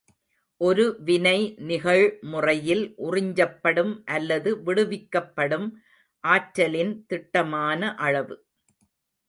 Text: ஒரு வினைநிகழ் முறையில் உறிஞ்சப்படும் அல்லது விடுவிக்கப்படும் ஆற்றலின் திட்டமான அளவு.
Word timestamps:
ஒரு 0.61 0.85
வினைநிகழ் 1.05 2.05
முறையில் 2.21 2.83
உறிஞ்சப்படும் 3.03 3.93
அல்லது 4.07 4.51
விடுவிக்கப்படும் 4.65 5.67
ஆற்றலின் 6.23 6.93
திட்டமான 7.05 7.81
அளவு. 7.99 8.37